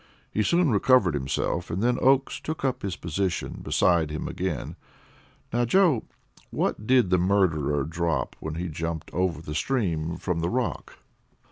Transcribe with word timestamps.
He 0.31 0.41
soon 0.41 0.71
recovered 0.71 1.13
himself, 1.13 1.69
and 1.69 1.83
then 1.83 1.99
Oakes 2.01 2.39
took 2.39 2.65
up 2.65 2.81
his 2.81 2.95
position 2.95 3.59
beside 3.61 4.09
him 4.09 4.27
again. 4.27 4.75
"Now, 5.53 5.63
Joe, 5.65 6.05
what 6.49 6.87
did 6.87 7.11
the 7.11 7.19
murderer 7.19 7.83
drop 7.83 8.35
when 8.39 8.55
he 8.55 8.67
jumped 8.67 9.11
over 9.13 9.43
the 9.43 9.53
stream 9.53 10.17
from 10.17 10.39
the 10.39 10.49
rock?" 10.49 10.97